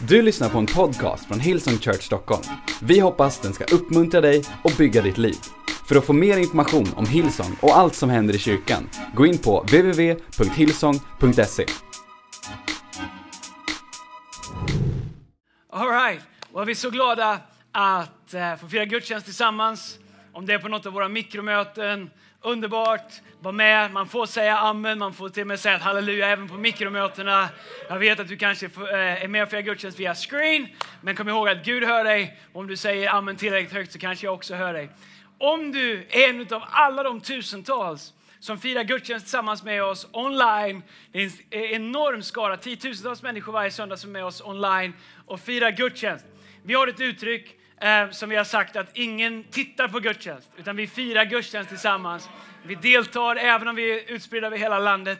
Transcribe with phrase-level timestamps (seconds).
[0.00, 2.42] Du lyssnar på en podcast från Hillsong Church Stockholm.
[2.82, 5.36] Vi hoppas den ska uppmuntra dig och bygga ditt liv.
[5.88, 9.38] För att få mer information om Hillsong och allt som händer i kyrkan, gå in
[9.38, 11.66] på www.hillsong.se.
[15.72, 16.20] Alright,
[16.54, 17.40] well, vi är så glada
[17.72, 19.98] att eh, få fira gudstjänst tillsammans.
[20.32, 22.10] Om det är på något av våra mikromöten,
[22.44, 23.12] underbart.
[23.40, 26.54] Var med, man får säga amen, man får till och med säga halleluja även på
[26.54, 27.48] mikromötena.
[27.88, 30.68] Jag vet att du kanske eh, är med och firar gudstjänst via screen,
[31.00, 32.40] men kom ihåg att Gud hör dig.
[32.52, 34.88] Om du säger amen tillräckligt högt så kanske jag också hör dig.
[35.38, 40.82] Om du är en av alla de tusentals som firar gudstjänst tillsammans med oss online.
[41.12, 44.92] Det är en eh, enorm skara, tiotusentals människor varje söndag som är med oss online
[45.26, 46.24] och firar gudstjänst.
[46.62, 50.76] Vi har ett uttryck eh, som vi har sagt att ingen tittar på gudstjänst, utan
[50.76, 52.28] vi firar gudstjänst tillsammans.
[52.62, 55.18] Vi deltar även om vi är utspridda över hela landet.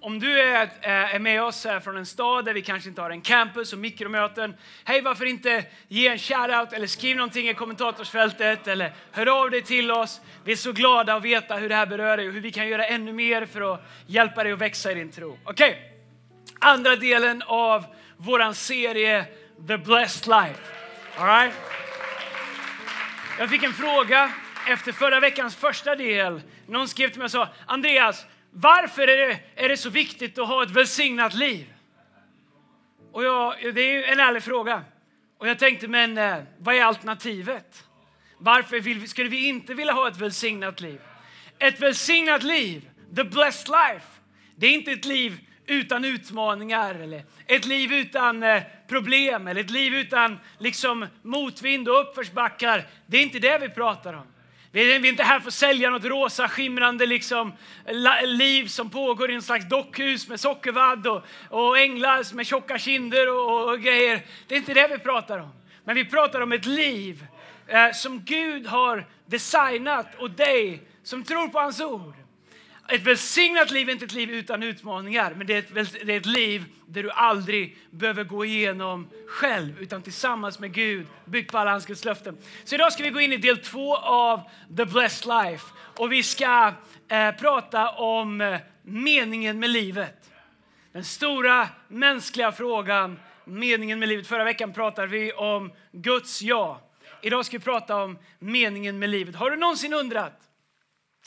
[0.00, 3.10] Om du är, eh, är med oss från en stad där vi kanske inte har
[3.10, 4.54] en campus och mikromöten,
[4.84, 9.62] hej varför inte ge en shoutout eller skriv någonting i kommentatorsfältet eller hör av dig
[9.62, 10.20] till oss.
[10.44, 12.68] Vi är så glada att veta hur det här berör dig och hur vi kan
[12.68, 15.38] göra ännu mer för att hjälpa dig att växa i din tro.
[15.44, 15.80] Okej, okay.
[16.70, 17.84] andra delen av
[18.16, 19.24] våran serie
[19.68, 20.60] The Blessed Life.
[21.18, 21.83] All right?
[23.38, 24.32] Jag fick en fråga
[24.66, 26.40] efter förra veckans första del.
[26.66, 30.48] Någon skrev till mig och sa, Andreas, varför är det, är det så viktigt att
[30.48, 31.72] ha ett välsignat liv?
[33.12, 34.82] Och jag, det är en ärlig fråga.
[35.38, 37.84] Och jag tänkte, men eh, vad är alternativet?
[38.38, 41.00] Varför vill, skulle vi inte vilja ha ett välsignat liv?
[41.58, 44.06] Ett välsignat liv, the blessed life,
[44.56, 49.70] det är inte ett liv utan utmaningar eller ett liv utan eh, problem eller ett
[49.70, 52.86] liv utan liksom motvind och uppförsbackar.
[53.06, 54.26] Det är inte det vi pratar om.
[54.74, 57.52] Vi är inte här för att sälja något rosa skimrande liksom,
[58.24, 63.32] liv som pågår i en slags dockhus med sockervadd och, och änglar med tjocka kinder
[63.34, 64.22] och, och, grejer.
[64.48, 65.52] Det är inte det vi pratar om.
[65.84, 67.26] Men vi pratar om ett liv
[67.66, 72.14] eh, som Gud har designat och dig som tror på hans ord.
[72.88, 76.16] Ett välsignat liv är inte ett liv utan utmaningar, men det är, ett, det är
[76.16, 81.58] ett liv där du aldrig behöver gå igenom själv, utan tillsammans med Gud, byggt på
[81.58, 82.38] alla hans Guds löften.
[82.64, 84.40] Så idag ska vi gå in i del två av
[84.76, 85.66] The Blessed Life
[85.98, 86.72] och vi ska
[87.08, 90.30] eh, prata om eh, meningen med livet.
[90.92, 94.26] Den stora mänskliga frågan, meningen med livet.
[94.26, 96.80] Förra veckan pratade vi om Guds ja.
[97.22, 99.36] Idag ska vi prata om meningen med livet.
[99.36, 100.40] Har du någonsin undrat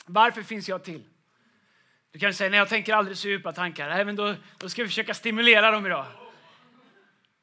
[0.06, 1.04] varför finns jag till?
[2.18, 3.88] Du kanske säger, nej jag tänker aldrig så djupa tankar.
[3.88, 6.06] Nej, men då, då ska vi försöka stimulera dem idag.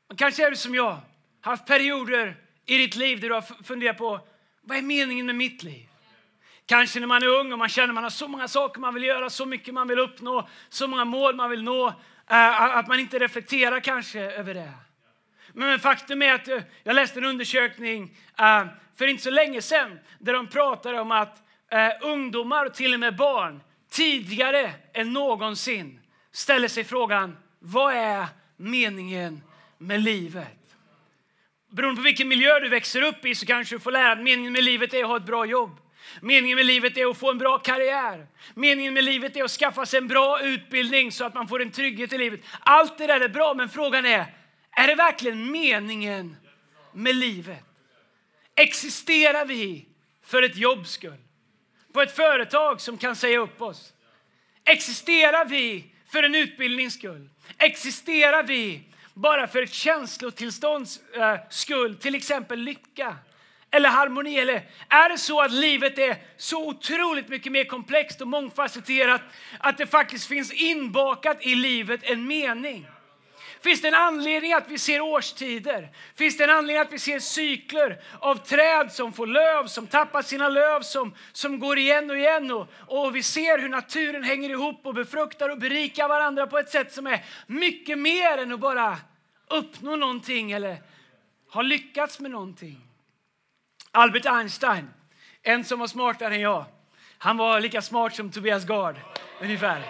[0.07, 0.97] Men kanske är du som jag,
[1.41, 4.19] haft perioder i ditt liv där du har funderat på,
[4.61, 5.87] vad är meningen med mitt liv?
[6.65, 8.93] Kanske när man är ung och man känner att man har så många saker man
[8.93, 11.87] vill göra, så mycket man vill uppnå, så många mål man vill nå,
[12.29, 14.73] eh, att man inte reflekterar kanske över det.
[15.53, 18.65] Men faktum är att eh, jag läste en undersökning eh,
[18.95, 21.41] för inte så länge sedan där de pratade om att
[22.01, 26.00] ungdomar och till och med barn tidigare än någonsin
[26.31, 28.25] ställer sig frågan, vad är
[28.57, 29.44] meningen
[29.78, 30.59] med livet?
[31.72, 34.53] Beroende på vilken miljö du växer upp i så kanske du får lära att meningen
[34.53, 35.79] med livet är att ha ett bra jobb.
[36.22, 38.28] Meningen med livet är att få en bra karriär.
[38.53, 41.72] Meningen med livet är att skaffa sig en bra utbildning så att man får en
[41.72, 42.40] trygghet i livet.
[42.59, 44.25] Allt det där är bra, men frågan är,
[44.72, 46.35] är det verkligen meningen
[46.94, 47.63] med livet?
[48.56, 49.85] Existerar vi
[50.23, 51.24] för ett jobbs skull?
[51.95, 53.94] På ett företag som kan säga upp oss?
[54.66, 57.29] Existerar vi för en utbildnings skull?
[57.57, 58.83] Existerar vi
[59.13, 63.16] bara för ett känslotillstånds eh, skull, till exempel lycka
[63.72, 64.39] eller harmoni?
[64.39, 69.22] Eller är det så att livet är så otroligt mycket mer komplext och mångfacetterat
[69.59, 72.88] att det faktiskt finns inbakat i livet en mening?
[73.65, 75.89] Finns det en anledning att vi ser årstider?
[76.15, 80.21] Finns det en anledning att vi ser cykler av träd som får löv, som tappar
[80.21, 82.51] sina löv, som, som går igen och igen?
[82.51, 86.69] Och, och vi ser hur naturen hänger ihop och befruktar och berikar varandra på ett
[86.69, 88.97] sätt som är mycket mer än att bara
[89.49, 90.81] uppnå någonting eller
[91.51, 92.79] ha lyckats med någonting.
[93.91, 94.90] Albert Einstein,
[95.43, 96.66] en som var smartare än jag.
[97.17, 98.95] Han var lika smart som Tobias Gard,
[99.41, 99.84] ungefär.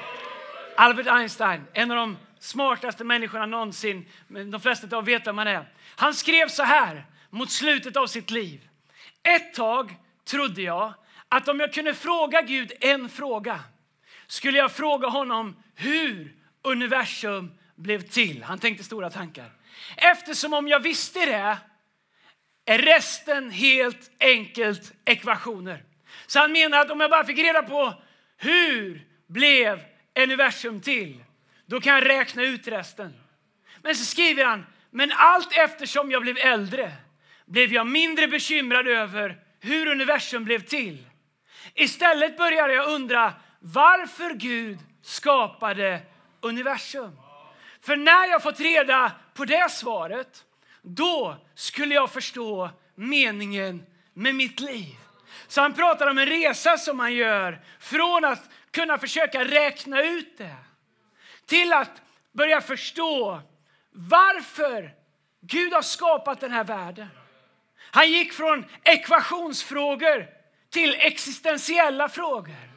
[0.76, 4.06] Albert Einstein, en av de smartaste människorna någonsin.
[4.28, 5.66] De flesta av vet vem han är.
[5.96, 8.68] Han skrev så här mot slutet av sitt liv.
[9.24, 9.96] Ett tag
[10.26, 10.94] trodde jag
[11.30, 13.60] att om jag kunde fråga Gud en fråga
[14.28, 18.44] skulle jag fråga honom hur universum blev till.
[18.44, 19.52] Han tänkte stora tankar.
[19.98, 21.58] Eftersom om jag visste det
[22.66, 25.84] är resten helt enkelt ekvationer.
[26.28, 27.94] Så han menar att om jag bara fick reda på
[28.38, 29.80] hur blev
[30.16, 31.24] universum till
[31.66, 33.14] då kan jag räkna ut resten.
[33.82, 36.92] Men så skriver han, Men allt eftersom jag blev äldre
[37.46, 41.06] blev jag mindre bekymrad över hur universum blev till.
[41.74, 46.02] Istället började jag undra varför Gud skapade
[46.42, 47.20] universum.
[47.82, 50.44] För när jag fått reda på det svaret,
[50.82, 54.96] då skulle jag förstå meningen med mitt liv.
[55.48, 60.38] Så han pratar om en resa som han gör från att kunna försöka räkna ut
[60.38, 60.56] det
[61.46, 62.02] till att
[62.32, 63.42] börja förstå
[63.92, 64.92] varför
[65.42, 67.08] Gud har skapat den här världen.
[67.92, 70.28] Han gick från ekvationsfrågor
[70.70, 72.76] till existentiella frågor.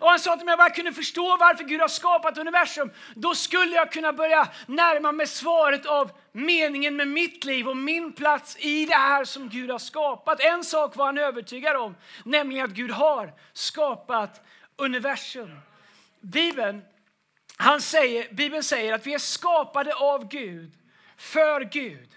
[0.00, 3.34] Och han sa att om jag bara kunde förstå varför Gud har skapat universum, då
[3.34, 8.56] skulle jag kunna börja närma mig svaret av meningen med mitt liv och min plats
[8.60, 10.40] i det här som Gud har skapat.
[10.40, 14.46] En sak var han övertygad om, nämligen att Gud har skapat
[14.76, 15.60] universum.
[16.20, 16.82] Bibeln,
[17.56, 20.72] han säger, Bibeln säger att vi är skapade av Gud,
[21.16, 22.08] för Gud.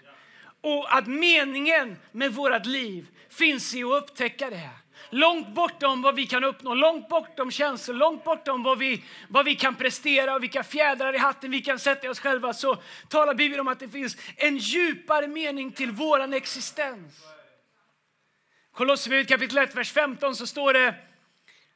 [0.60, 4.70] Och att meningen med vårt liv finns i att upptäcka det.
[5.10, 9.54] Långt bortom vad vi kan uppnå, långt bortom känslor, långt bortom vad vi, vad vi
[9.54, 12.76] kan prestera och vilka fjädrar i hatten vi kan sätta i oss själva så
[13.08, 17.24] talar Bibeln om att det finns en djupare mening till vår existens.
[18.72, 20.94] Kolosserbrevet kapitel 1, vers 15 så står det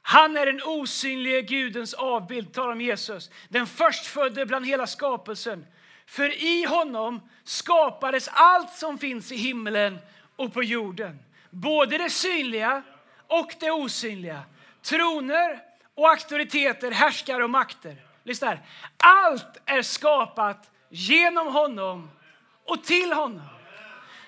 [0.02, 5.66] han är den osynlige Gudens avbild, talar om Jesus, den förstfödde bland hela skapelsen.
[6.06, 9.98] För i honom skapades allt som finns i himlen
[10.36, 11.18] och på jorden.
[11.50, 12.82] Både det synliga
[13.26, 14.42] och det osynliga.
[14.82, 15.60] Troner
[15.94, 17.96] och auktoriteter, härskare och makter.
[18.24, 18.60] Lyssna här.
[18.96, 22.10] Allt är skapat genom honom
[22.64, 23.48] och till honom.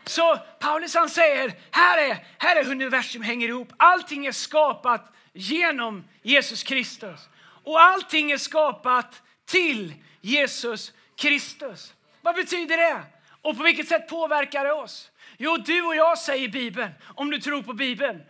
[0.05, 3.73] Så Paulus han säger, här är, här är universum hänger ihop.
[3.77, 7.21] Allting är skapat genom Jesus Kristus.
[7.65, 11.95] Och allting är skapat till Jesus Kristus.
[12.21, 13.03] Vad betyder det?
[13.43, 15.11] Och på vilket sätt påverkar det oss?
[15.37, 18.23] Jo, du och jag, säger Bibeln, om du tror på Bibeln,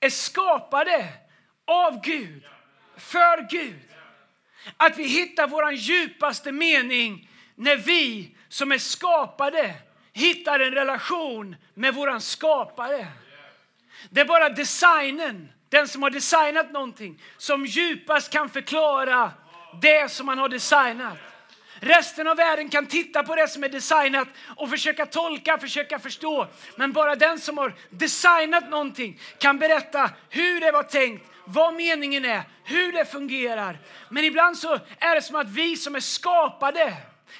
[0.00, 1.12] är skapade
[1.64, 2.44] av Gud,
[2.96, 3.80] för Gud.
[4.76, 9.74] Att vi hittar vår djupaste mening när vi som är skapade
[10.12, 13.06] hittar en relation med vår skapare.
[14.10, 19.32] Det är bara designen, den som har designat någonting, som djupast kan förklara
[19.80, 21.18] det som man har designat.
[21.80, 26.46] Resten av världen kan titta på det som är designat och försöka tolka, försöka förstå.
[26.76, 32.24] Men bara den som har designat någonting kan berätta hur det var tänkt, vad meningen
[32.24, 33.78] är, hur det fungerar.
[34.08, 36.96] Men ibland så är det som att vi som är skapade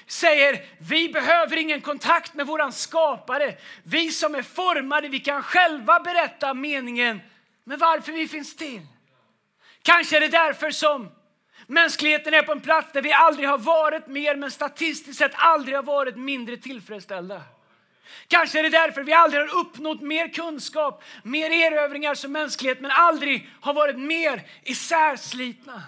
[0.07, 3.55] säger vi behöver ingen kontakt med våran skapare.
[3.83, 7.21] Vi som är formade, vi kan själva berätta meningen
[7.63, 8.87] med varför vi finns till.
[9.81, 11.09] Kanske är det därför som
[11.67, 15.75] Mänskligheten är på en plats där vi aldrig har varit mer, men statistiskt sett aldrig
[15.75, 17.41] har varit mindre tillfredsställda.
[18.27, 22.91] Kanske är det därför vi aldrig har uppnått mer kunskap, mer erövringar som mänsklighet, men
[22.91, 25.83] aldrig har varit mer isärslitna.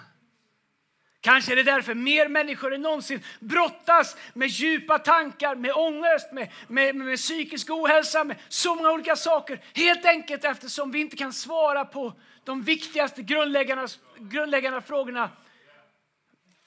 [1.23, 6.51] Kanske är det därför mer människor än någonsin brottas med djupa tankar, med ångest, med,
[6.67, 9.61] med, med psykisk ohälsa, med så många olika saker.
[9.73, 13.87] Helt enkelt eftersom vi inte kan svara på de viktigaste grundläggande,
[14.19, 15.29] grundläggande frågorna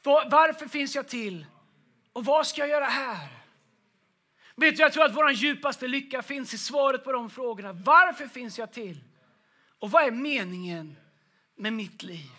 [0.06, 1.46] varför finns jag till?
[2.12, 3.28] Och vad ska jag göra här?
[4.56, 7.72] Vet du, jag tror att vår djupaste lycka finns i svaret på de frågorna.
[7.72, 9.04] Varför finns jag till?
[9.78, 10.96] Och vad är meningen
[11.56, 12.30] med mitt liv?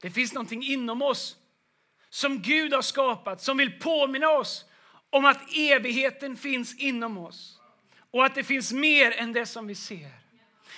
[0.00, 1.36] Det finns någonting inom oss
[2.10, 4.64] som Gud har skapat som vill påminna oss
[5.10, 7.58] om att evigheten finns inom oss
[8.10, 10.10] och att det finns mer än det som vi ser.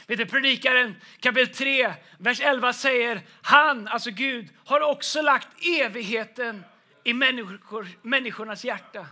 [0.06, 6.64] Vet du, predikaren kapitel 3, vers 11 säger han, alltså Gud, har också lagt evigheten
[7.04, 9.06] i människor, människornas hjärta.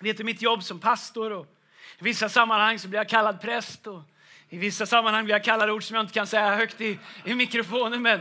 [0.00, 1.46] Vet du, mitt jobb som pastor och
[1.98, 4.02] i vissa sammanhang så blir jag kallad präst och
[4.48, 7.34] i vissa sammanhang blir jag kallad ord som jag inte kan säga högt i, i
[7.34, 8.02] mikrofonen.
[8.02, 8.20] Men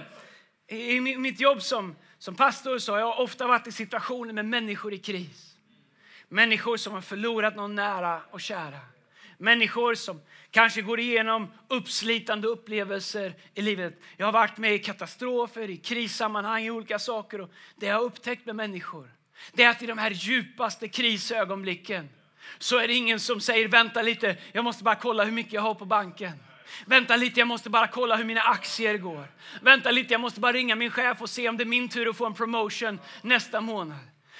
[0.67, 4.93] i, mitt jobb som, som pastor så har jag ofta varit i situationer med människor
[4.93, 5.55] i kris.
[6.29, 8.79] Människor som har förlorat någon nära och kära.
[9.37, 14.01] Människor som kanske går igenom uppslitande upplevelser i livet.
[14.17, 17.41] Jag har varit med i katastrofer, i krissammanhang, i olika saker.
[17.41, 19.09] Och det jag har upptäckt med människor
[19.51, 22.09] det är att i de här djupaste krisögonblicken
[22.59, 25.61] så är det ingen som säger vänta lite, jag måste bara kolla hur mycket jag
[25.61, 26.31] har på banken.
[26.85, 29.27] Vänta lite, jag måste bara kolla hur mina aktier går.
[29.61, 32.09] Vänta lite, jag måste bara ringa min chef och se om det är min tur
[32.09, 33.99] att få en promotion nästa månad.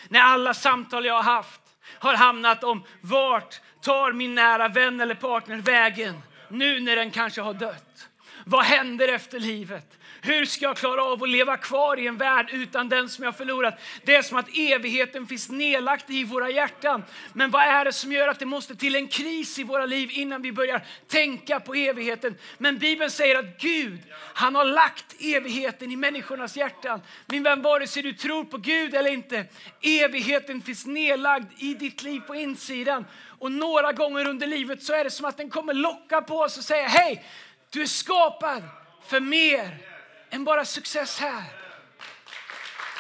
[0.10, 1.62] När alla samtal jag har haft
[2.00, 7.42] har hamnat om vart tar min nära vän eller partner vägen nu när den kanske
[7.42, 8.10] har dött?
[8.46, 9.98] Vad händer efter livet?
[10.26, 13.38] Hur ska jag klara av att leva kvar i en värld utan den som jag
[13.38, 13.80] förlorat?
[14.04, 17.04] Det är som att evigheten finns nedlagt i våra hjärtan.
[17.34, 20.10] Men vad är det som gör att det måste till en kris i våra liv
[20.12, 22.36] innan vi börjar tänka på evigheten?
[22.58, 24.00] Men Bibeln säger att Gud,
[24.34, 27.02] han har lagt evigheten i människornas hjärtan.
[27.26, 29.46] Min vän, vare sig du tror på Gud eller inte,
[29.82, 33.06] evigheten finns nedlagd i ditt liv på insidan.
[33.40, 36.58] Och några gånger under livet så är det som att den kommer locka på oss
[36.58, 37.26] och säga hej,
[37.70, 38.64] du är skapad
[39.08, 39.93] för mer
[40.34, 41.44] än bara success här.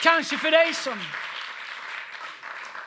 [0.03, 0.99] Kanske för dig som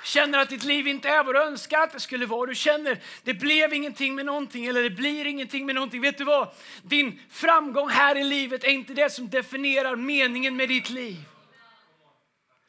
[0.04, 2.46] känner att ditt liv inte är vad du önskar att det skulle vara.
[2.46, 6.00] Du känner det blev ingenting med någonting eller det blir ingenting med någonting.
[6.00, 6.48] Vet du vad?
[6.82, 11.16] Din framgång här i livet är inte det som definierar meningen med ditt liv.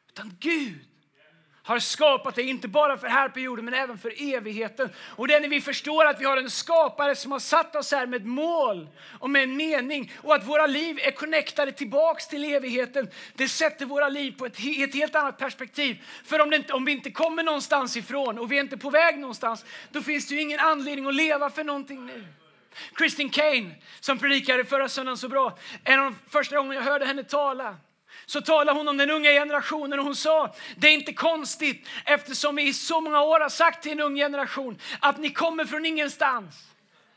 [0.08, 0.84] Utan Gud
[1.68, 4.90] har skapat dig, inte bara för här på jorden men även för evigheten.
[4.98, 7.92] Och det är när vi förstår att vi har en skapare som har satt oss
[7.92, 12.28] här med ett mål och med en mening och att våra liv är connectade tillbaks
[12.28, 13.08] till evigheten.
[13.34, 16.04] Det sätter våra liv på ett, ett helt annat perspektiv.
[16.24, 19.18] För om, inte, om vi inte kommer någonstans ifrån och vi är inte på väg
[19.18, 22.24] någonstans, då finns det ju ingen anledning att leva för någonting nu.
[22.94, 27.04] Kristin Kane som predikade förra söndagen så bra, en av de första gångerna jag hörde
[27.04, 27.76] henne tala
[28.28, 32.56] så talade hon om den unga generationen och hon sa det är inte konstigt eftersom
[32.56, 35.86] vi i så många år har sagt till en ung generation att ni kommer från
[35.86, 36.54] ingenstans.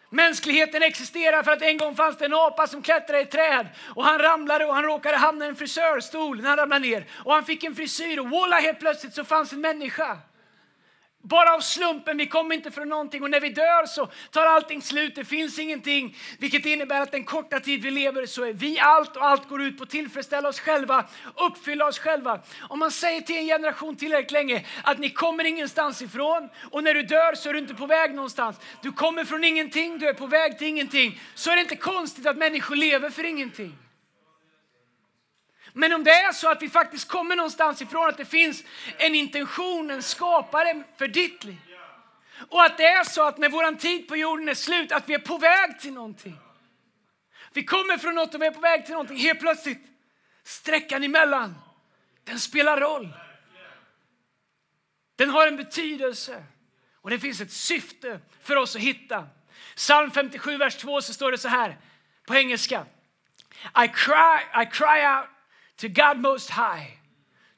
[0.10, 3.68] Mänskligheten existerar för att en gång fanns det en apa som klättrade i ett träd
[3.96, 7.34] och han ramlade och han råkade hamna i en frisörstol när han ramlade ner och
[7.34, 10.18] han fick en frisyr och voila helt plötsligt så fanns en människa.
[11.24, 14.82] Bara av slumpen, vi kommer inte från någonting och när vi dör så tar allting
[14.82, 16.18] slut, det finns ingenting.
[16.40, 19.62] Vilket innebär att den korta tid vi lever så är vi allt och allt går
[19.62, 22.40] ut på att tillfredsställa oss själva, uppfylla oss själva.
[22.70, 26.94] Om man säger till en generation tillräckligt länge att ni kommer ingenstans ifrån och när
[26.94, 28.58] du dör så är du inte på väg någonstans.
[28.82, 31.22] Du kommer från ingenting, du är på väg till ingenting.
[31.36, 33.78] Så är det inte konstigt att människor lever för ingenting.
[35.74, 38.64] Men om det är så att vi faktiskt kommer någonstans ifrån att det finns
[38.98, 41.58] en intention, en skapare för ditt liv.
[42.50, 45.14] Och att det är så att när vår tid på jorden är slut, att vi
[45.14, 46.38] är på väg till någonting.
[47.54, 49.18] Vi kommer från något och vi är på väg till någonting.
[49.18, 49.86] Helt plötsligt,
[50.44, 51.56] sträckan emellan,
[52.24, 53.10] den spelar roll.
[55.16, 56.44] Den har en betydelse
[57.02, 59.28] och det finns ett syfte för oss att hitta.
[59.76, 61.78] Psalm 57, vers 2 så står det så här
[62.28, 62.86] på engelska.
[63.84, 65.41] I cry, I cry out
[65.82, 66.94] to God Most High,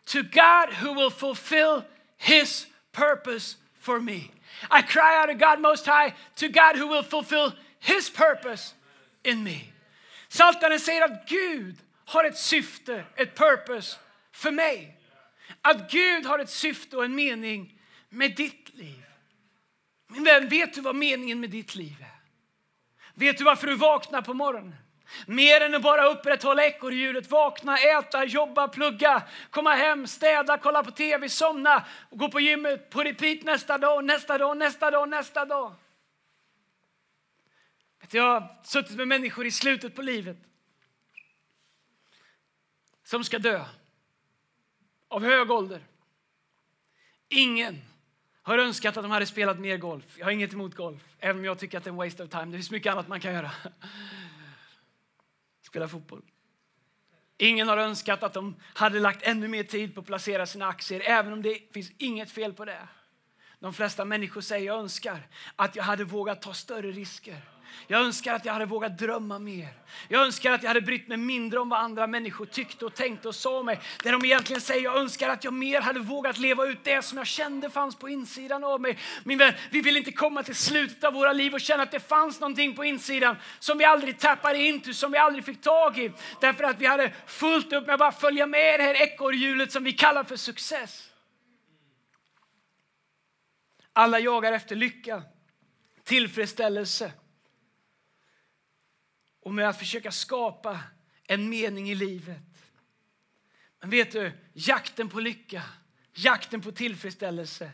[0.05, 1.83] to God who will fulfill
[2.15, 4.31] His purpose for me.
[4.71, 8.73] I cry out to God Most High, to God who will fulfill His purpose
[9.25, 9.73] in me.
[10.29, 11.75] Saltaren säger att Gud
[12.05, 13.97] har ett syfte, ett purpose
[14.31, 14.97] för mig.
[15.61, 19.03] Att Gud har ett syfte och en mening med ditt liv.
[20.07, 22.19] Min vän, vet du vad meningen med ditt liv är?
[23.13, 24.82] Vet du varför du vaknar på morgonen?
[25.27, 30.91] Mer än att bara upprätthålla ekorrhjulet, vakna, äta, jobba, plugga, komma hem, städa, kolla på
[30.91, 35.45] tv, somna och gå på gymmet på repeat nästa dag, nästa dag, nästa dag, nästa
[35.45, 35.75] dag.
[38.11, 40.37] Jag har suttit med människor i slutet på livet
[43.03, 43.65] som ska dö
[45.07, 45.81] av hög ålder.
[47.29, 47.81] Ingen
[48.41, 50.05] har önskat att de hade spelat mer golf.
[50.17, 52.29] Jag har inget emot golf, även om jag tycker att det är en waste of
[52.29, 52.45] time.
[52.45, 53.51] Det finns mycket annat man kan göra
[55.73, 56.21] spela fotboll.
[57.37, 61.01] Ingen har önskat att de hade lagt ännu mer tid på att placera sina aktier,
[61.05, 62.87] även om det finns inget fel på det.
[63.59, 67.41] De flesta människor säger jag önskar att jag hade vågat ta större risker.
[67.87, 69.67] Jag önskar att jag hade vågat drömma mer.
[70.07, 73.27] Jag önskar att jag hade brytt mig mindre om vad andra människor tyckte och tänkte
[73.27, 73.79] och sa mig.
[74.03, 77.17] Det de egentligen säger, jag önskar att jag mer hade vågat leva ut det som
[77.17, 78.97] jag kände fanns på insidan av mig.
[79.23, 81.99] Min vän, vi vill inte komma till slutet av våra liv och känna att det
[81.99, 85.97] fanns någonting på insidan som vi aldrig tappade in till, som vi aldrig fick tag
[85.99, 86.11] i.
[86.41, 89.83] Därför att vi hade fullt upp med att bara följa med det här ekorrhjulet som
[89.83, 91.09] vi kallar för success.
[93.93, 95.23] Alla jagar efter lycka,
[96.03, 97.11] tillfredsställelse
[99.43, 100.79] och med att försöka skapa
[101.27, 102.39] en mening i livet.
[103.81, 105.63] Men vet du, jakten på lycka,
[106.13, 107.71] jakten på tillfredsställelse,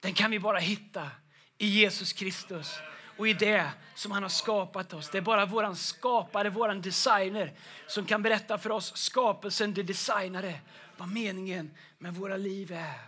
[0.00, 1.10] den kan vi bara hitta
[1.58, 2.78] i Jesus Kristus
[3.16, 5.10] och i det som han har skapat oss.
[5.10, 7.52] Det är bara våran skapare, våran designer
[7.86, 10.60] som kan berätta för oss, skapelsen, det designade,
[10.96, 13.00] vad meningen med våra liv är.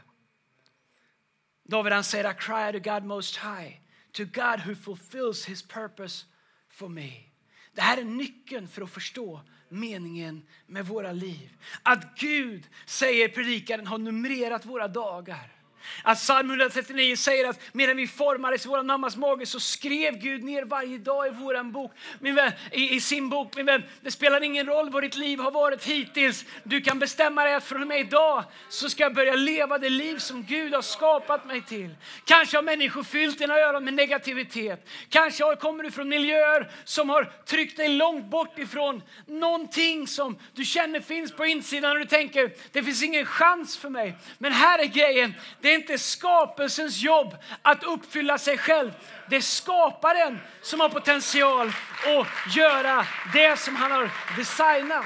[1.65, 3.77] David han säger, I cry to God most high,
[4.13, 6.27] to God who fulfills his purpose
[6.69, 7.30] for me.
[7.75, 11.57] Det här är nyckeln för att förstå meningen med våra liv.
[11.83, 15.60] Att Gud, säger predikaren, har numrerat våra dagar.
[16.03, 20.45] Att psalm 139 säger att medan vi formades i vår mammas mage så skrev Gud
[20.45, 23.57] ner varje dag i våran bok, min vän, i, i, sin bok.
[23.57, 26.45] Min vän, det spelar ingen roll vad ditt liv har varit hittills.
[26.65, 29.91] Du kan bestämma dig att från och med idag så ska jag börja leva det
[29.91, 31.95] liv som Gud har skapat mig till.
[32.25, 34.89] Kanske har människor fyllt dina öron med negativitet.
[35.09, 40.65] Kanske kommer du från miljöer som har tryckt dig långt bort ifrån någonting som du
[40.65, 44.15] känner finns på insidan och du tänker det finns ingen chans för mig.
[44.39, 45.35] Men här är grejen,
[45.71, 48.93] det är inte skapelsens jobb att uppfylla sig själv.
[49.29, 51.69] Det är skaparen som har potential
[52.07, 55.05] att göra det som han har designat.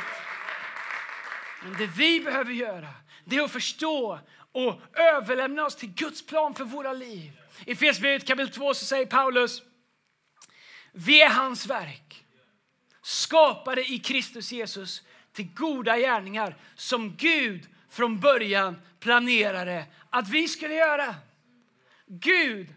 [1.63, 2.89] Men det vi behöver göra
[3.25, 4.19] det är att förstå
[4.53, 7.33] och överlämna oss till Guds plan för våra liv.
[7.65, 9.63] I Efesierbrevet kapitel 2 så säger Paulus,
[10.93, 12.25] vi är hans verk,
[13.03, 15.03] skapade i Kristus Jesus
[15.33, 21.15] till goda gärningar som Gud från början planerade att vi skulle göra.
[22.07, 22.69] Gud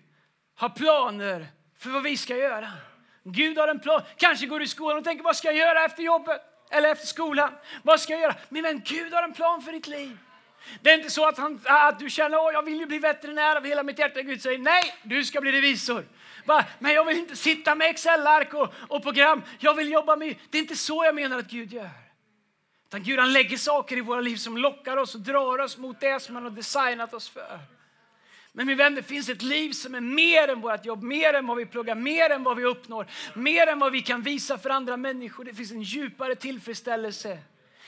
[0.56, 1.48] har planer
[1.80, 2.72] för vad vi ska göra.
[3.24, 4.02] Gud har en plan.
[4.18, 6.42] Kanske går du i skolan och tänker vad ska jag göra efter jobbet
[6.72, 7.52] eller efter skolan?
[7.84, 8.36] Vad ska jag göra?
[8.50, 10.18] Min vän, Gud har en plan för ditt liv.
[10.82, 13.66] Det är inte så att, han, att du känner att jag vill bli veterinär av
[13.66, 14.22] hela mitt hjärta.
[14.22, 16.06] Gud säger nej, du ska bli revisor.
[16.80, 19.44] Men jag vill inte sitta med Excel-ark och, och program.
[19.60, 20.36] Jag vill jobba med...
[20.50, 22.07] Det är inte så jag menar att Gud gör.
[22.88, 26.00] Utan Gud han lägger saker i våra liv som lockar oss och drar oss mot
[26.00, 27.60] det som han har designat oss för.
[28.52, 31.48] Men min vän, det finns ett liv som är mer än vårt jobb, mer än
[31.48, 34.70] vad vi pluggar, mer än vad vi uppnår, mer än vad vi kan visa för
[34.70, 35.44] andra människor.
[35.44, 37.40] Det finns en djupare tillfredsställelse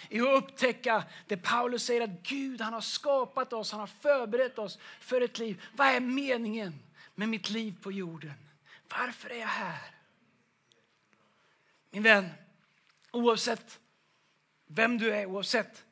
[0.09, 4.59] i att upptäcka det Paulus säger att Gud han har skapat oss, han har förberett
[4.59, 5.61] oss för ett liv.
[5.75, 6.79] Vad är meningen
[7.15, 8.33] med mitt liv på jorden?
[8.89, 9.79] Varför är jag här?
[11.91, 12.29] Min vän,
[13.11, 13.79] oavsett
[14.71, 15.85] vem du är, oavsett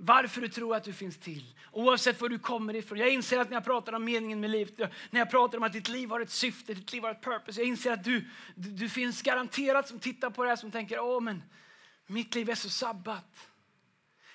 [0.00, 2.98] varför du tror att du finns till, oavsett var du kommer ifrån.
[2.98, 5.72] Jag inser att när jag pratar om meningen med livet, när jag pratar om att
[5.72, 7.60] ditt liv har ett syfte, ditt liv har ett purpose.
[7.60, 11.00] Jag inser att du, du, du finns garanterat som tittar på det här som tänker,
[11.00, 11.42] åh men
[12.06, 13.48] mitt liv är så sabbat.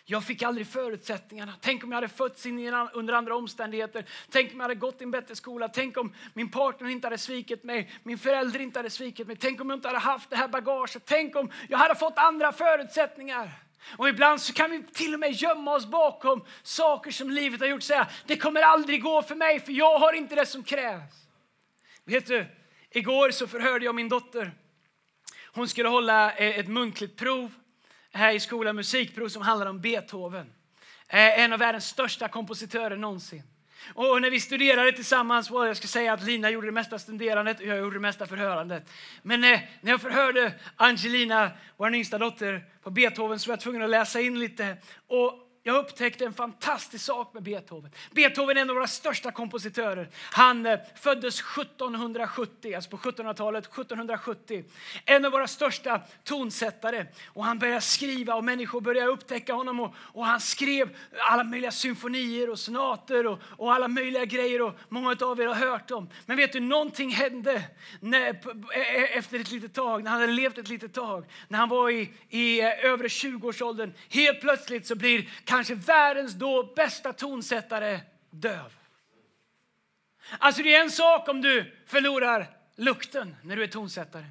[0.06, 1.54] Jag fick aldrig förutsättningarna.
[1.62, 4.06] Tänk om jag hade fötts in under andra omständigheter.
[4.30, 5.70] Tänk om jag hade gått i en bättre skola.
[5.70, 7.92] Tänk om min partner inte hade svikit mig.
[8.04, 9.36] Min förälder inte hade svikit mig.
[9.36, 11.04] Tänk om jag inte hade haft det här bagaget.
[11.06, 13.52] Tänk om jag hade fått andra förutsättningar.
[13.98, 17.68] Och ibland så kan vi till och med gömma oss bakom saker som livet har
[17.68, 17.84] gjort.
[17.84, 21.28] Säga, det kommer aldrig gå för mig för jag har inte det som krävs.
[22.06, 22.46] Vet du,
[22.92, 24.52] igår så förhörde jag min dotter.
[25.54, 27.54] Hon skulle hålla eh, ett muntligt prov
[28.12, 30.54] här i skolan, musikprov som handlar om Beethoven.
[31.08, 33.44] Eh, en av världens största kompositörer någonsin.
[33.94, 37.60] Och när vi studerade tillsammans, well, jag ska säga att Lina gjorde det mesta studerandet
[37.60, 38.90] och jag gjorde det mesta förhörandet.
[39.22, 43.82] Men eh, när jag förhörde Angelina, vår yngsta dotter, på Beethoven så var jag tvungen
[43.82, 44.78] att läsa in lite.
[45.08, 47.92] Och jag upptäckte en fantastisk sak med Beethoven.
[48.12, 50.10] Beethoven är en av våra största kompositörer.
[50.32, 53.66] Han eh, föddes 1770, alltså på 1700-talet.
[53.66, 54.64] 1770.
[55.06, 57.06] En av våra största tonsättare.
[57.28, 59.80] Och han började skriva och människor började upptäcka honom.
[59.80, 60.98] Och, och han skrev
[61.30, 64.62] alla möjliga symfonier och sonater och, och, alla möjliga grejer.
[64.62, 66.10] Och många av er har hört dem.
[66.26, 67.64] Men vet du, någonting hände
[68.00, 68.36] när, e,
[68.74, 71.26] e, efter ett litet tag, när han hade levt ett litet tag.
[71.48, 73.94] När han var i, i eh, övre 20-årsåldern.
[74.10, 78.74] Helt plötsligt så blir kanske världens då bästa tonsättare döv.
[80.38, 84.26] Alltså det är en sak om du förlorar lukten när du är tonsättare.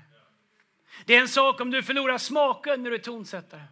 [1.05, 3.63] Det är en sak om du förlorar smaken när du är tonsättare.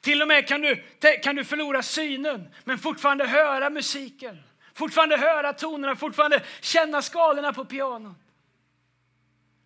[0.00, 0.84] Till och med kan du,
[1.22, 4.42] kan du förlora synen men fortfarande höra musiken.
[4.74, 8.16] Fortfarande höra tonerna, fortfarande känna skalorna på pianot.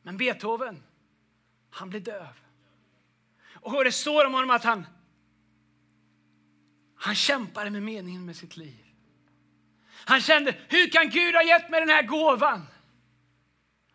[0.03, 0.83] Men Beethoven,
[1.71, 2.41] han blir döv.
[3.55, 4.87] Och det står om honom att han
[7.07, 8.85] han kämpade med meningen med sitt liv.
[9.89, 12.67] Han kände, hur kan Gud ha gett mig den här gåvan?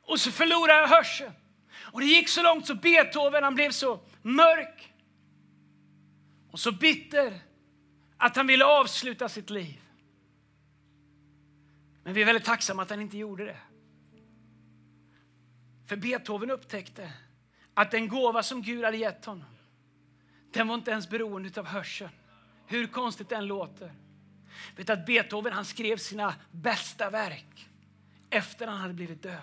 [0.01, 1.33] Och så förlorade jag hörseln.
[1.91, 4.93] Och det gick så långt så Beethoven han blev så mörk
[6.51, 7.39] och så bitter
[8.17, 9.81] att han ville avsluta sitt liv.
[12.03, 13.59] Men vi är väldigt tacksamma att han inte gjorde det.
[15.87, 17.13] För Beethoven upptäckte
[17.73, 19.57] att den gåva som Gud hade gett honom,
[20.51, 22.11] den var inte ens beroende av hörseln.
[22.67, 23.91] Hur konstigt den låter.
[24.75, 27.67] Vet att Beethoven han skrev sina bästa verk
[28.29, 29.39] efter han hade blivit döv.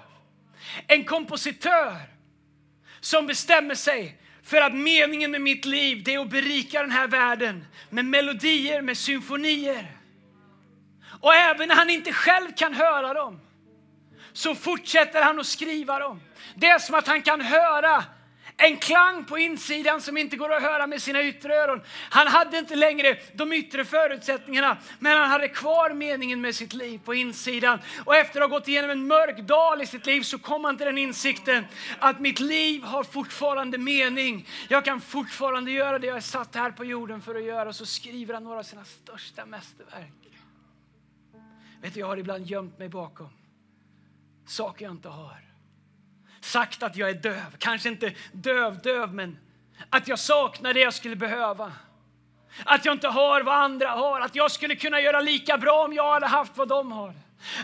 [0.87, 1.97] En kompositör
[3.01, 7.09] som bestämmer sig för att meningen med mitt liv det är att berika den här
[7.09, 9.97] världen med melodier, med symfonier.
[11.21, 13.41] Och även när han inte själv kan höra dem
[14.33, 16.21] så fortsätter han att skriva dem.
[16.55, 18.05] Det är som att han kan höra
[18.61, 21.81] en klang på insidan som inte går att höra med sina yttre öron.
[22.11, 27.01] Han hade inte längre de yttre förutsättningarna, men han hade kvar meningen med sitt liv
[27.05, 27.79] på insidan.
[28.05, 30.77] Och efter att ha gått igenom en mörk dal i sitt liv så kom han
[30.77, 31.67] till den insikten
[31.99, 34.49] att mitt liv har fortfarande mening.
[34.69, 37.69] Jag kan fortfarande göra det jag är satt här på jorden för att göra.
[37.69, 40.13] Och så skriver han några av sina största mästerverk.
[41.81, 43.29] Vet du, jag har ibland gömt mig bakom
[44.47, 45.48] saker jag inte har.
[46.41, 49.39] Sagt att jag är döv, kanske inte döv, döv, men
[49.91, 51.73] att jag saknar det jag skulle behöva.
[52.65, 55.93] Att jag inte har vad andra har, att jag skulle kunna göra lika bra om
[55.93, 57.15] jag hade haft vad de har.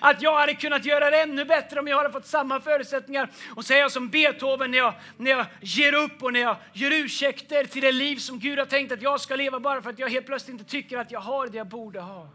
[0.01, 3.31] Att jag hade kunnat göra det ännu bättre om jag hade fått samma förutsättningar.
[3.57, 7.65] Och säga som Beethoven när jag, när jag ger upp och när jag gör ursäkter
[7.65, 10.09] till det liv som Gud har tänkt att jag ska leva bara för att jag
[10.09, 12.29] helt plötsligt inte tycker att jag har det jag borde ha.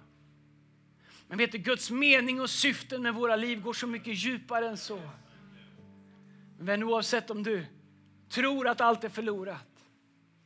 [1.28, 4.78] Men vet du, Guds mening och syften med våra liv går så mycket djupare än
[4.78, 5.02] så.
[6.62, 7.66] Men oavsett om du
[8.30, 9.86] tror att allt är förlorat,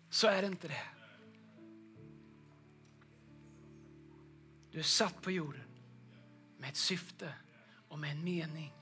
[0.09, 0.83] så är det inte det.
[4.71, 5.67] Du är satt på jorden
[6.57, 7.33] med ett syfte
[7.87, 8.73] och med en mening.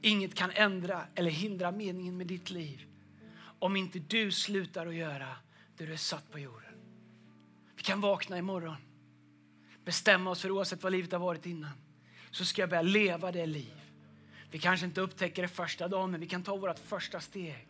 [0.00, 2.86] Inget kan ändra eller hindra meningen med ditt liv
[3.58, 5.28] om inte du slutar att göra
[5.76, 6.74] det du är satt på jorden.
[7.76, 8.76] Vi kan vakna imorgon
[9.84, 11.72] bestämma oss för oavsett vad livet har varit innan,
[12.30, 13.81] så ska jag börja leva det liv.
[14.52, 17.66] Vi kanske inte upptäcker det första dagen, men vi kan ta vårt första steg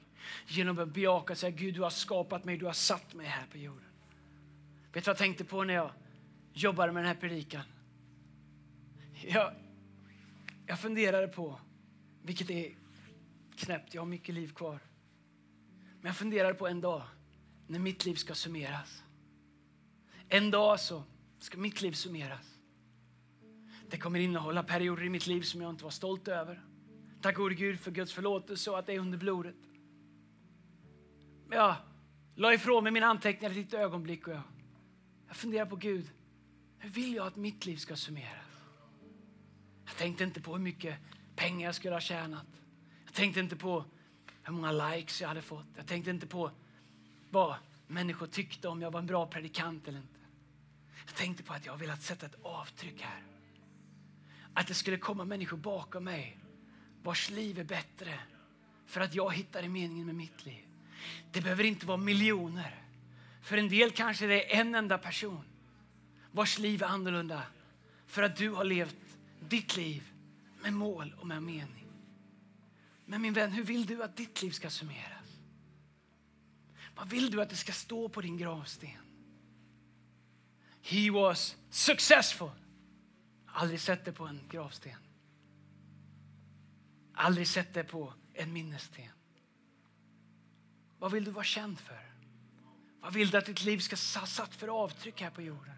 [0.47, 3.47] genom att bejaka och säga Gud, du har skapat mig, du har satt mig här
[3.47, 3.85] på jorden.
[4.93, 5.91] Vet du vad jag tänkte på när jag
[6.53, 7.63] jobbade med den här predikan?
[9.23, 9.55] Jag,
[10.67, 11.61] jag funderade på,
[12.23, 12.75] vilket är
[13.57, 14.79] knäppt, jag har mycket liv kvar.
[16.01, 17.03] Men jag funderade på en dag
[17.67, 19.03] när mitt liv ska summeras.
[20.29, 21.03] En dag så
[21.39, 22.59] ska mitt liv summeras.
[23.89, 26.72] Det kommer innehålla perioder i mitt liv som jag inte var stolt över.
[27.23, 29.55] Tack gode Gud för Guds förlåtelse och att det är under blodet.
[31.51, 31.77] Jag
[32.35, 34.43] la ifrån mig mina anteckningar ett litet ögonblick och jag,
[35.27, 36.11] jag funderar på Gud,
[36.79, 38.47] hur vill jag att mitt liv ska summeras?
[39.85, 40.97] Jag tänkte inte på hur mycket
[41.37, 42.47] pengar jag skulle ha tjänat.
[43.05, 43.85] Jag tänkte inte på
[44.43, 45.67] hur många likes jag hade fått.
[45.77, 46.51] Jag tänkte inte på
[47.31, 47.55] vad
[47.87, 50.21] människor tyckte om jag var en bra predikant eller inte.
[51.07, 53.23] Jag tänkte på att jag velat sätta ett avtryck här.
[54.55, 56.39] Att det skulle komma människor bakom mig
[57.03, 58.21] vars liv är bättre
[58.87, 60.65] för att jag hittade meningen med mitt liv.
[61.31, 62.85] Det behöver inte vara miljoner.
[63.43, 65.45] För en del kanske det är en enda person
[66.33, 67.43] vars liv är annorlunda
[68.07, 68.97] för att du har levt
[69.41, 70.13] ditt liv
[70.63, 71.87] med mål och med mening.
[73.07, 75.39] Men min vän, hur vill du att ditt liv ska summeras?
[76.95, 78.91] Vad vill du att det ska stå på din gravsten?
[80.83, 82.51] He was successful.
[83.47, 84.97] Aldrig sett det på en gravsten.
[87.23, 89.09] Aldrig sett det på en minnessten.
[90.99, 92.15] Vad vill du vara känd för?
[93.01, 95.75] Vad vill du att ditt liv ska satt för avtryck här på jorden?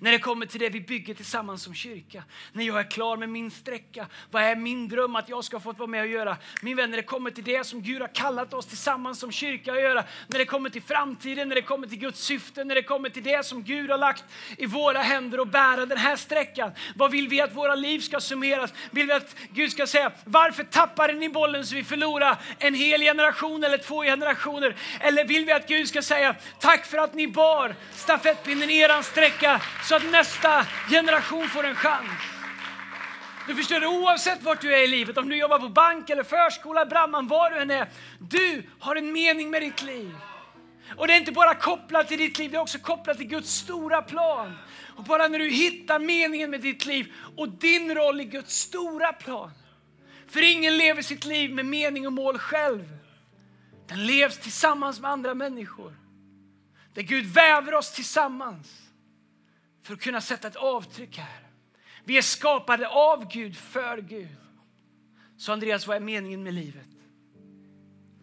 [0.00, 2.24] När det kommer till det vi bygger tillsammans som kyrka.
[2.52, 4.06] När jag är klar med min sträcka.
[4.30, 6.36] Vad är min dröm att jag ska få vara med och göra?
[6.62, 9.72] Min vän, när det kommer till det som Gud har kallat oss tillsammans som kyrka
[9.72, 10.04] att göra.
[10.26, 13.22] När det kommer till framtiden, när det kommer till Guds syfte, när det kommer till
[13.22, 14.24] det som Gud har lagt
[14.58, 16.72] i våra händer och bära den här sträckan.
[16.94, 18.72] Vad vill vi att våra liv ska summeras?
[18.90, 23.00] Vill vi att Gud ska säga, varför tappade ni bollen så vi förlorade en hel
[23.00, 24.76] generation eller två generationer?
[25.00, 29.02] Eller vill vi att Gud ska säga, tack för att ni bar stafettpinnen i eran
[29.02, 32.10] sträcka så att nästa generation får en chans.
[33.46, 36.22] Du förstår det, oavsett vart du är i livet, om du jobbar på bank eller
[36.22, 37.88] förskola, brandman, var du än är.
[38.18, 40.16] Du har en mening med ditt liv.
[40.96, 43.54] Och det är inte bara kopplat till ditt liv, det är också kopplat till Guds
[43.54, 44.58] stora plan.
[44.96, 49.12] Och bara när du hittar meningen med ditt liv och din roll i Guds stora
[49.12, 49.50] plan.
[50.28, 52.98] För ingen lever sitt liv med mening och mål själv.
[53.88, 55.96] Den levs tillsammans med andra människor.
[56.94, 58.81] Där Gud väver oss tillsammans
[59.82, 61.48] för att kunna sätta ett avtryck här.
[62.04, 64.36] Vi är skapade av Gud, för Gud.
[65.36, 66.88] Så Andreas, vad är meningen med livet?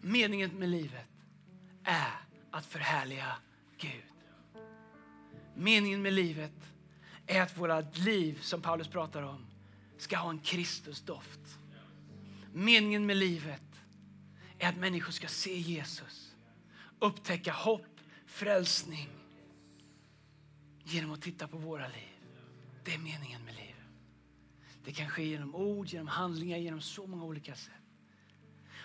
[0.00, 1.08] Meningen med livet
[1.84, 2.12] är
[2.50, 3.36] att förhärliga
[3.78, 4.02] Gud.
[5.54, 6.52] Meningen med livet
[7.26, 9.46] är att våra liv, som Paulus pratar om,
[9.98, 11.40] ska ha en Kristusdoft.
[12.52, 13.62] Meningen med livet
[14.58, 16.34] är att människor ska se Jesus,
[16.98, 19.08] upptäcka hopp, frälsning
[20.92, 22.20] genom att titta på våra liv.
[22.84, 23.70] Det är meningen med livet.
[24.84, 27.72] Det kan ske genom ord, genom handlingar, genom så många olika sätt.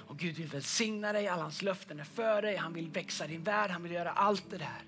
[0.08, 3.44] Och Gud vill välsigna dig, alla hans löften är för dig, han vill växa din
[3.44, 4.84] värld, han vill göra allt det där.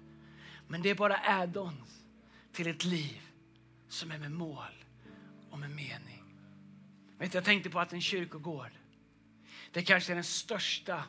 [0.68, 2.04] Men det är bara add-ons
[2.52, 3.22] till ett liv
[3.90, 4.86] som är med mål
[5.50, 6.24] och med mening.
[7.18, 8.72] Vet, jag tänkte på att en kyrkogård,
[9.72, 11.04] det kanske är den största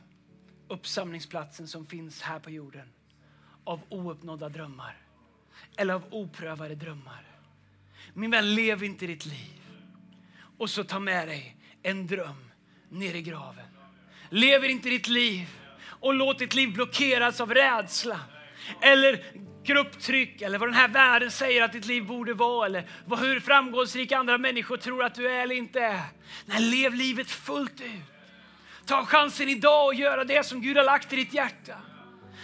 [0.68, 2.88] uppsamlingsplatsen som finns här på jorden
[3.64, 5.07] av ouppnådda drömmar
[5.76, 7.24] eller av oprövade drömmar.
[8.14, 9.60] Min vän, lev inte ditt liv
[10.58, 12.50] och så ta med dig en dröm
[12.88, 13.64] ner i graven.
[14.30, 15.48] Lever inte ditt liv
[15.82, 18.20] och låt ditt liv blockeras av rädsla
[18.80, 19.24] eller
[19.64, 23.40] grupptryck eller vad den här världen säger att ditt liv borde vara eller vad, hur
[23.40, 26.02] framgångsrika andra människor tror att du är eller inte är.
[26.44, 28.02] Nej, lev livet fullt ut.
[28.86, 31.74] Ta chansen idag och göra det som Gud har lagt i ditt hjärta.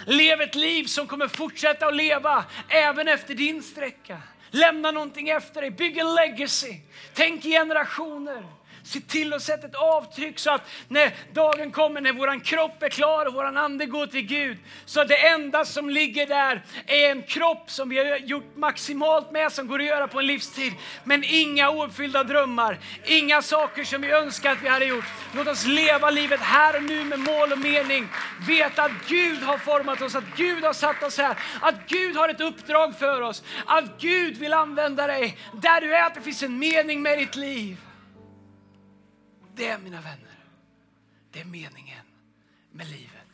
[0.06, 4.18] Lev ett liv som kommer fortsätta att leva även efter din sträcka.
[4.50, 6.74] Lämna någonting efter dig, bygg en legacy.
[7.14, 8.44] Tänk i generationer.
[8.84, 12.88] Se till att sätta ett avtryck så att när dagen kommer, när våran kropp är
[12.88, 17.10] klar och våran ande går till Gud, så att det enda som ligger där är
[17.10, 20.72] en kropp som vi har gjort maximalt med, som går att göra på en livstid.
[21.04, 25.04] Men inga ouppfyllda drömmar, inga saker som vi önskar att vi hade gjort.
[25.34, 28.08] Låt oss leva livet här och nu med mål och mening.
[28.48, 32.28] Veta att Gud har format oss, att Gud har satt oss här, att Gud har
[32.28, 36.42] ett uppdrag för oss, att Gud vill använda dig där du är, att det finns
[36.42, 37.76] en mening med ditt liv.
[39.56, 40.38] Det, mina vänner,
[41.30, 42.06] det är meningen
[42.72, 43.26] med livet.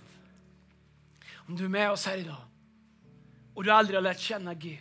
[1.35, 2.45] Om du är med oss här idag
[3.55, 4.79] och du aldrig har lärt känna Gud,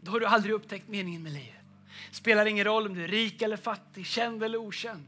[0.00, 1.54] då har du aldrig upptäckt meningen med livet.
[2.10, 5.06] Spelar ingen roll om du är rik eller fattig, känd eller okänd.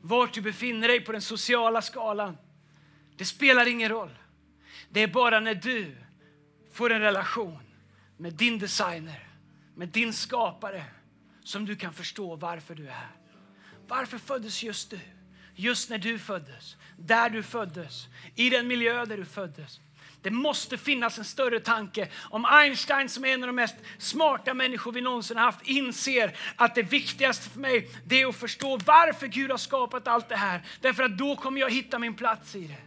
[0.00, 2.36] Vart du befinner dig på den sociala skalan.
[3.16, 4.18] Det spelar ingen roll.
[4.88, 5.96] Det är bara när du
[6.72, 7.62] får en relation
[8.16, 9.28] med din designer,
[9.74, 10.84] med din skapare,
[11.44, 13.19] som du kan förstå varför du är här.
[13.90, 15.00] Varför föddes just du?
[15.54, 19.80] Just när du föddes, där du föddes, i den miljö där du föddes.
[20.22, 22.08] Det måste finnas en större tanke.
[22.16, 26.74] Om Einstein som är en av de mest smarta människor vi någonsin haft inser att
[26.74, 30.62] det viktigaste för mig det är att förstå varför Gud har skapat allt det här.
[30.80, 32.82] Därför att då kommer jag hitta min plats i det.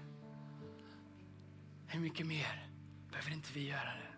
[1.87, 2.67] Hur mycket mer
[3.11, 4.13] behöver inte vi göra det?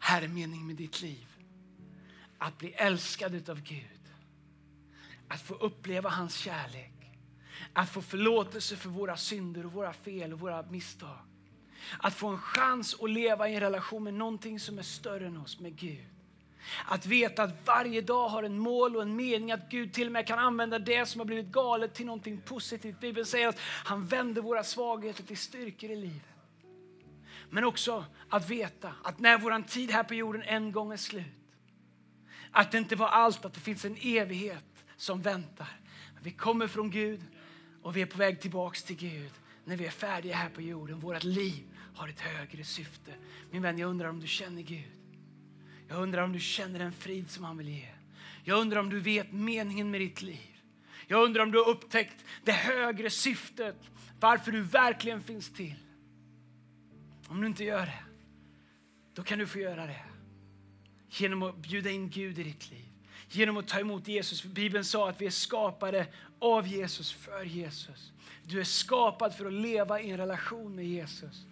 [0.00, 1.26] Här är meningen med ditt liv.
[2.38, 3.95] Att bli älskad av Gud
[5.28, 6.92] att få uppleva hans kärlek.
[7.72, 11.18] Att få förlåtelse för våra synder och våra fel och våra misstag.
[11.98, 15.36] Att få en chans att leva i en relation med någonting som är större än
[15.36, 16.04] oss, med Gud.
[16.84, 20.12] Att veta att varje dag har en mål och en mening, att Gud till och
[20.12, 23.00] med kan använda det som har blivit galet till någonting positivt.
[23.00, 26.22] Bibeln säger att han vänder våra svagheter till styrkor i livet.
[27.50, 31.26] Men också att veta att när vår tid här på jorden en gång är slut,
[32.50, 35.80] att det inte var allt, att det finns en evighet som väntar.
[36.22, 37.20] Vi kommer från Gud
[37.82, 39.30] och vi är på väg tillbaks till Gud
[39.64, 41.00] när vi är färdiga här på jorden.
[41.00, 43.14] Vårt liv har ett högre syfte.
[43.50, 44.92] Min vän, jag undrar om du känner Gud.
[45.88, 47.88] Jag undrar om du känner den frid som han vill ge.
[48.44, 50.60] Jag undrar om du vet meningen med ditt liv.
[51.06, 53.76] Jag undrar om du har upptäckt det högre syftet,
[54.20, 55.74] varför du verkligen finns till.
[57.28, 58.04] Om du inte gör det,
[59.14, 60.04] då kan du få göra det
[61.08, 62.85] genom att bjuda in Gud i ditt liv
[63.28, 64.44] genom att ta emot Jesus.
[64.44, 66.06] Bibeln sa att vi är skapade
[66.38, 68.12] av Jesus, för Jesus.
[68.42, 71.46] Du är skapad för att leva i en relation med Jesus.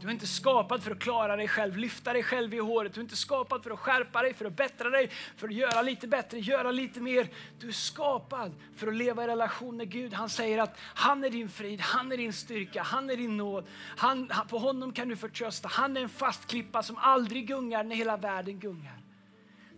[0.00, 2.94] Du är inte skapad för att klara dig själv, lyfta dig själv i håret.
[2.94, 5.82] Du är inte skapad för att skärpa dig, för att bättra dig, för att göra
[5.82, 7.28] lite bättre, göra lite mer.
[7.58, 10.14] Du är skapad för att leva i relation med Gud.
[10.14, 13.66] Han säger att han är din frid, han är din styrka, han är din nåd.
[13.96, 15.68] Han, på honom kan du förtrösta.
[15.68, 19.05] Han är en fast klippa som aldrig gungar när hela världen gungar.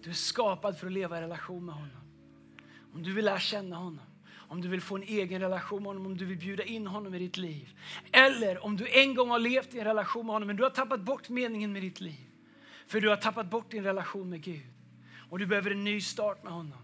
[0.02, 2.02] Du är skapad för att leva i relation med honom.
[2.94, 4.04] Om du vill lära känna honom,
[4.48, 7.14] om du vill få en egen relation med honom, om du vill bjuda in honom
[7.14, 7.78] i ditt liv.
[8.12, 10.70] Eller om du en gång har levt i en relation med honom men du har
[10.70, 12.26] tappat bort meningen med ditt liv.
[12.86, 14.66] För du har tappat bort din relation med Gud.
[15.30, 16.78] Och du behöver en ny start med honom.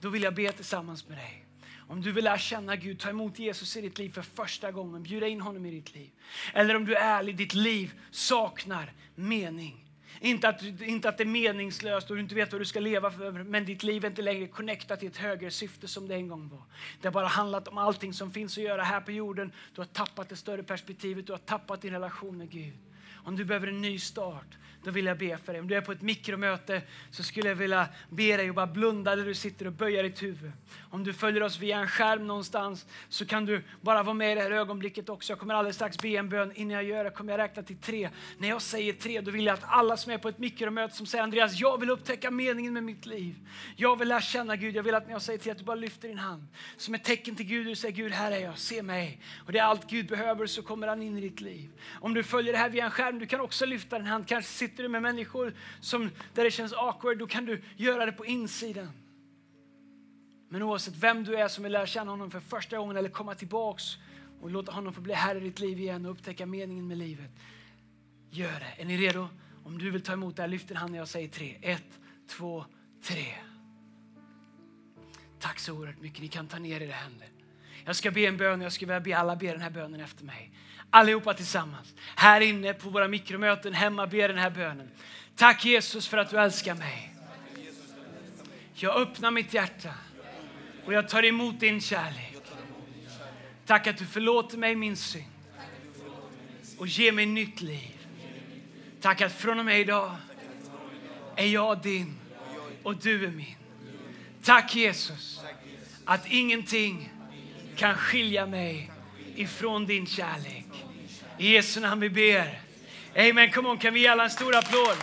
[0.00, 1.44] Då vill jag be tillsammans med dig.
[1.88, 5.02] Om du vill lära känna Gud, ta emot Jesus i ditt liv för första gången,
[5.02, 6.10] bjuda in honom i ditt liv.
[6.54, 9.87] Eller om du är ärlig, ditt liv saknar mening.
[10.20, 13.10] Inte att, inte att det är meningslöst och du inte vet vad du ska leva
[13.10, 16.28] för, men ditt liv är inte längre connectat till ett högre syfte som det en
[16.28, 16.62] gång var.
[17.00, 19.52] Det har bara handlat om allting som finns att göra här på jorden.
[19.74, 22.72] Du har tappat det större perspektivet, du har tappat din relation med Gud.
[23.28, 25.60] Om du behöver en ny start, då vill jag be för dig.
[25.60, 29.16] Om du är på ett mikromöte så skulle jag vilja be dig att bara blunda
[29.16, 30.52] där du sitter och böja ditt huvud.
[30.90, 34.34] Om du följer oss via en skärm någonstans så kan du bara vara med i
[34.34, 35.32] det här ögonblicket också.
[35.32, 36.52] Jag kommer alldeles strax be en bön.
[36.54, 38.10] Innan jag gör det kommer jag räkna till tre.
[38.38, 41.06] När jag säger tre då vill jag att alla som är på ett mikromöte som
[41.06, 43.34] säger Andreas, jag vill upptäcka meningen med mitt liv.
[43.76, 44.76] Jag vill lära känna Gud.
[44.76, 47.04] Jag vill att när jag säger till att du bara lyfter din hand som ett
[47.04, 47.66] tecken till Gud.
[47.66, 49.20] Du säger Gud, här är jag, se mig.
[49.46, 51.70] Och det är allt Gud behöver så kommer han in i ditt liv.
[52.00, 54.28] Om du följer det här via en skärm, du kan också lyfta din hand.
[54.28, 58.12] Kanske sitter du med människor som, där det känns awkward, då kan du göra det
[58.12, 58.90] på insidan.
[60.48, 63.34] Men oavsett vem du är som vill lära känna honom för första gången eller komma
[63.34, 63.96] tillbaks
[64.40, 67.30] och låta honom få bli herre i ditt liv igen och upptäcka meningen med livet.
[68.30, 68.82] Gör det.
[68.82, 69.28] Är ni redo?
[69.64, 71.58] Om du vill ta emot det här, lyft din hand när jag säger tre.
[71.62, 72.64] Ett, två,
[73.02, 73.34] tre.
[75.38, 76.22] Tack så oerhört mycket.
[76.22, 77.28] Ni kan ta ner era händer.
[77.84, 80.00] Jag ska be en bön och jag skulle vilja be alla be den här bönen
[80.00, 80.52] efter mig.
[80.90, 81.94] Allihopa tillsammans.
[82.16, 84.90] Här inne på våra mikromöten hemma ber den här bönen.
[85.36, 87.14] Tack Jesus för att du älskar mig.
[88.74, 89.94] Jag öppnar mitt hjärta
[90.86, 92.34] och jag tar emot din kärlek.
[93.66, 95.24] Tack att du förlåter mig min synd
[96.78, 98.06] och ger mig nytt liv.
[99.00, 100.16] Tack att från och med idag
[101.36, 102.18] är jag din
[102.82, 103.56] och du är min.
[104.42, 105.40] Tack Jesus
[106.04, 107.12] att ingenting
[107.76, 108.90] kan skilja mig
[109.34, 110.67] ifrån din kärlek.
[111.38, 112.60] I Jesu namn vi ber.
[113.16, 113.50] Amen.
[113.50, 114.96] Come on, kan vi ge alla en stor applåd?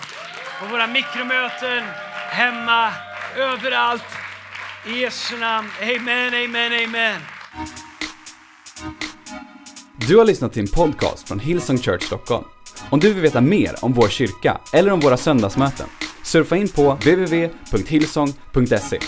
[0.60, 1.84] På våra mikromöten,
[2.30, 2.92] hemma,
[3.38, 4.04] överallt.
[4.88, 5.70] I Jesu namn.
[5.82, 7.22] Amen, amen, amen.
[10.08, 12.46] Du har lyssnat till en podcast från Hillsong Church Stockholm.
[12.90, 15.88] Om du vill veta mer om vår kyrka eller om våra söndagsmöten,
[16.24, 19.00] surfa in på www.hillsong.se.